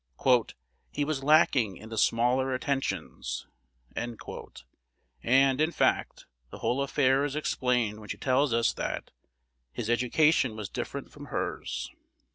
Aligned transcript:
"He 0.89 1.05
was 1.05 1.23
lacking 1.23 1.77
in 1.77 1.89
the 1.89 1.95
smaller 1.99 2.55
attentions;" 2.55 3.45
and, 3.95 4.15
in 5.61 5.71
fact, 5.71 6.25
the 6.49 6.57
whole 6.57 6.81
affair 6.81 7.23
is 7.23 7.35
explained 7.35 7.99
when 7.99 8.09
she 8.09 8.17
tells 8.17 8.51
us 8.51 8.73
that 8.73 9.11
"his 9.71 9.91
education 9.91 10.55
was 10.55 10.69
different 10.69 11.11
from" 11.11 11.25
hers. 11.25 11.91